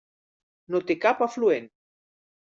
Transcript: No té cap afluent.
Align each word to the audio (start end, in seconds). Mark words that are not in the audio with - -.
No 0.75 0.79
té 0.91 0.95
cap 1.03 1.21
afluent. 1.25 1.67